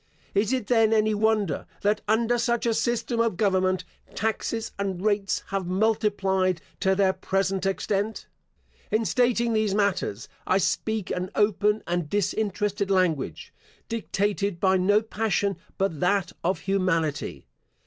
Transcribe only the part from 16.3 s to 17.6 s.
of humanity.